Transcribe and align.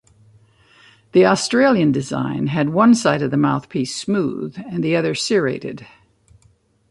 The 1.11 1.27
Australian 1.27 1.91
design 1.91 2.47
had 2.47 2.69
one 2.69 2.95
side 2.95 3.21
of 3.21 3.29
the 3.29 3.37
mouthpiece 3.37 3.95
smooth 3.95 4.57
and 4.65 4.83
the 4.83 4.95
other 4.95 5.13
serrated. 5.13 5.85